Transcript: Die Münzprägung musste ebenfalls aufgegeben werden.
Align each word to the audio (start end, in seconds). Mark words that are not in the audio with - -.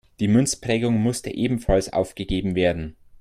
Die 0.19 0.27
Münzprägung 0.27 0.99
musste 0.99 1.29
ebenfalls 1.29 1.93
aufgegeben 1.93 2.55
werden. 2.55 2.95